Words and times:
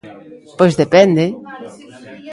Pois 0.57 0.73
depende! 0.81 1.25